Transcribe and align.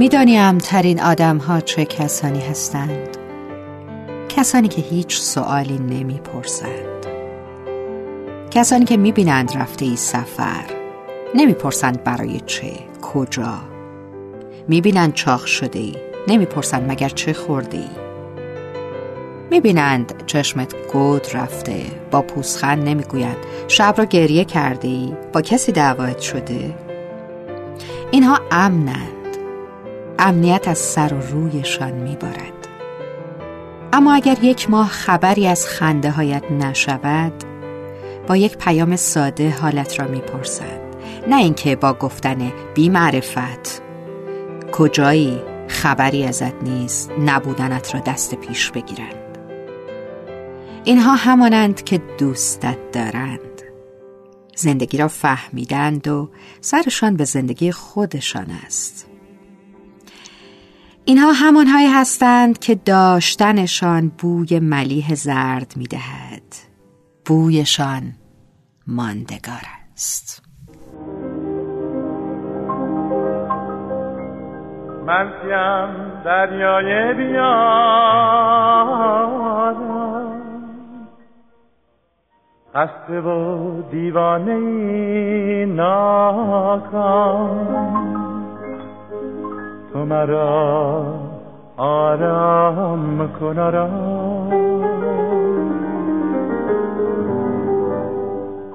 میدانی 0.00 0.58
ترین 0.58 1.00
آدم 1.00 1.36
ها 1.38 1.60
چه 1.60 1.84
کسانی 1.84 2.40
هستند. 2.40 3.16
کسانی 4.28 4.68
که 4.68 4.82
هیچ 4.82 5.20
سوالی 5.20 5.78
نمی‌پرسند. 5.78 6.97
کسانی 8.50 8.84
که 8.84 8.96
می‌بینند 8.96 9.56
رفته 9.56 9.84
ای 9.84 9.96
سفر 9.96 10.64
نمی‌پرسند 11.34 12.04
برای 12.04 12.40
چه 12.40 12.72
کجا. 13.02 13.54
می‌بینند 14.68 15.14
چاخ 15.14 15.46
شده 15.46 15.78
ای 15.78 15.96
نمی‌پرسند 16.28 16.90
مگر 16.90 17.08
چه 17.08 17.32
خورده 17.32 17.78
ای. 17.78 17.88
می‌بینند 19.50 20.22
چشمت 20.26 20.74
گود 20.92 21.26
رفته 21.32 21.82
با 22.10 22.22
پوسخند 22.22 22.88
نمی‌گویند 22.88 23.36
شب 23.68 23.94
را 23.98 24.04
گریه 24.04 24.44
کرده 24.44 24.88
ای 24.88 25.14
با 25.32 25.40
کسی 25.40 25.72
دعوت 25.72 26.18
شده. 26.18 26.74
اینها 28.10 28.40
امنند 28.50 29.36
امنیت 30.18 30.68
از 30.68 30.78
سر 30.78 31.14
و 31.14 31.20
رویشان 31.20 31.92
میبارد. 31.92 32.68
اما 33.92 34.14
اگر 34.14 34.36
یک 34.42 34.70
ماه 34.70 34.88
خبری 34.88 35.46
از 35.46 35.66
خنده 35.66 36.10
هایت 36.10 36.50
نشود 36.50 37.32
با 38.28 38.36
یک 38.36 38.58
پیام 38.58 38.96
ساده 38.96 39.50
حالت 39.50 40.00
را 40.00 40.08
می‌پرسند 40.08 40.80
نه 41.28 41.36
اینکه 41.36 41.76
با 41.76 41.92
گفتن 41.92 42.52
بی 42.74 42.88
معرفت 42.88 43.82
کجایی؟ 44.72 45.40
خبری 45.68 46.24
ازت 46.24 46.62
نیست. 46.62 47.10
نبودنت 47.20 47.94
را 47.94 48.00
دست 48.00 48.34
پیش 48.34 48.70
بگیرند. 48.70 49.38
اینها 50.84 51.14
همانند 51.14 51.84
که 51.84 52.00
دوستت 52.18 52.78
دارند. 52.92 53.62
زندگی 54.56 54.98
را 54.98 55.08
فهمیدند 55.08 56.08
و 56.08 56.30
سرشان 56.60 57.16
به 57.16 57.24
زندگی 57.24 57.72
خودشان 57.72 58.46
است. 58.66 59.06
اینها 61.04 61.32
همانهایی 61.32 61.88
هستند 61.88 62.58
که 62.58 62.74
داشتنشان 62.74 64.12
بوی 64.18 64.58
ملیح 64.58 65.14
زرد 65.14 65.72
می 65.76 65.86
دهد. 65.86 66.27
بویشان 67.28 68.02
ماندگار 68.86 69.64
است. 69.92 70.42
من 75.06 75.32
سیم 75.42 75.90
دریای 76.24 77.14
بیارم 77.14 77.38
خسته 82.74 83.20
و 83.20 83.82
دیوانه 83.90 84.58
ناکام. 85.66 87.08
تو 89.92 89.98
مرا 90.04 91.04
آرام 91.76 93.32
کن 93.40 93.58
آرام. 93.58 94.57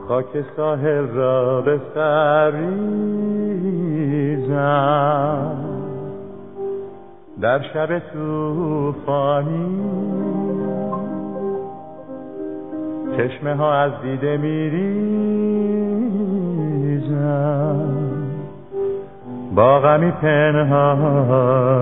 خاک 0.08 0.26
ساحل 0.58 1.08
را 1.08 1.62
به 1.62 1.80
سریزم 1.94 3.14
در 7.41 7.62
شب 7.74 8.00
توفانی 8.00 9.80
چشمه 13.18 13.56
ها 13.56 13.74
از 13.74 13.91
دیده 14.03 14.38
میریزم. 14.38 15.03
با 19.56 19.80
غمی 19.80 20.12
پنهان 20.12 21.74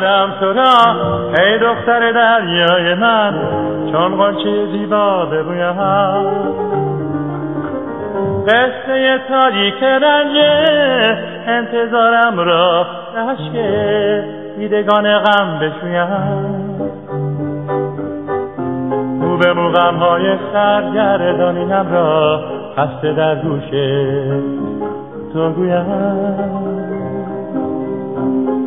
دارم 0.00 0.34
تو 0.40 0.52
را 0.52 0.72
ای 1.38 1.58
دختر 1.58 2.12
دریای 2.12 2.94
من 2.94 3.34
چون 3.92 4.16
قنچه 4.16 4.66
زیبا 4.72 5.26
بگویم 5.26 5.76
قصه 8.46 9.18
تاریک 9.28 9.82
رنج 9.82 10.36
انتظارم 11.46 12.38
را 12.40 12.86
عشق 13.16 13.52
دیدگان 14.58 15.18
غم 15.18 15.58
بشویم. 15.58 16.90
او 19.22 19.36
به 19.36 19.52
موغم 19.52 19.96
های 19.96 20.36
سرگردانیم 20.52 21.92
را 21.92 22.40
خسته 22.76 23.12
در 23.12 23.34
گوشه 23.34 24.24
تو 25.32 25.50
گویم. 25.50 27.09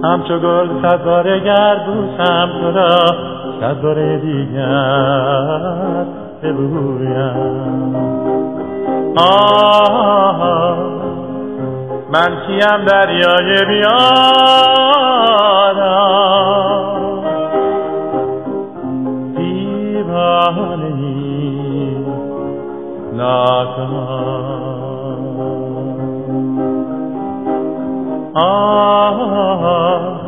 همچو 0.03 0.39
گل 0.39 0.81
صد 0.81 1.03
باره 1.03 1.39
گر 1.39 1.75
بوسم 1.75 2.49
تو 2.61 2.71
را 2.71 3.05
صد 3.61 3.81
باره 3.81 4.17
دیگر 4.17 6.05
ببویم 6.43 7.95
آه 9.17 10.77
من 12.13 12.37
کیم 12.47 12.85
دریای 12.85 13.65
بیارم 13.65 13.93
دیوانه 19.35 20.93
ناکام 23.13 24.92
آه 28.35 30.23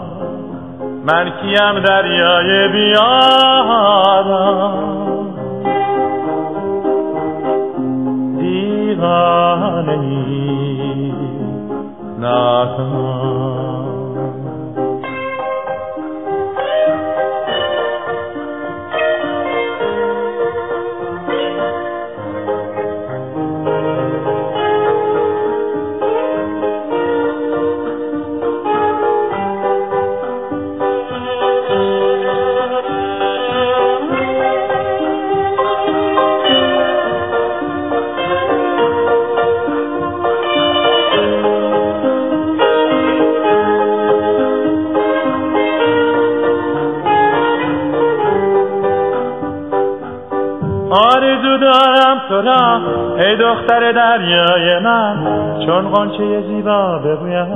من 1.06 1.32
کیم 1.42 1.80
دریای 1.80 2.68
بیارم 2.68 4.36
دیوانه 8.38 10.00
نکنم 12.20 13.75
آرزو 50.90 51.58
دارم 51.58 52.22
تو 52.30 52.42
را 52.42 52.82
ای 53.18 53.36
دختر 53.36 53.92
دریای 53.92 54.80
من 54.80 55.18
چون 55.66 55.94
قنچه 55.94 56.42
زیبا 56.42 56.98
بگویم. 56.98 57.48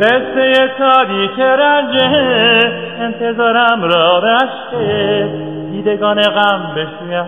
قصه 0.00 0.70
تاریک 0.78 1.38
رنجه 1.38 2.10
انتظارم 3.00 3.82
را 3.82 4.18
رشته 4.18 5.28
دیدگان 5.72 6.20
غم 6.22 6.74
بشویم. 6.76 7.26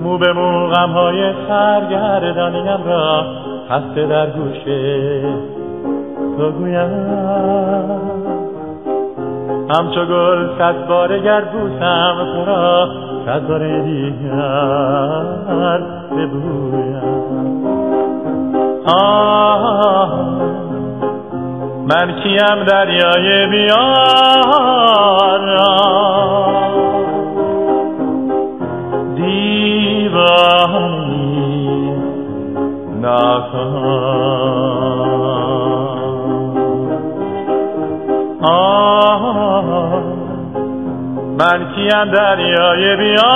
مو 0.00 0.18
به 0.18 0.32
مو 0.32 0.68
غمهای 0.68 1.32
سرگردانیم 1.48 2.84
را 2.86 3.24
خسته 3.70 4.06
در 4.06 4.26
گوشه 4.26 5.22
تو 6.36 6.50
گویم 6.50 6.90
همچو 9.78 10.04
گل 10.04 10.58
صد 10.58 10.86
باره 10.86 11.20
گر 11.20 11.40
بوسم 11.40 12.14
تو 12.34 12.44
را 12.44 12.88
صد 13.26 13.48
باره 13.48 13.82
دیگر 13.82 15.80
ببویم. 16.16 17.30
آه 19.02 20.12
من 21.88 22.20
کیم 22.22 22.64
دریای 22.66 23.46
بیار 23.46 24.60
دیوانی 29.14 30.90
ناکن 33.00 34.39
من 41.40 41.74
کیم 41.74 42.04
دریای 42.12 42.96
بیازم 42.96 43.30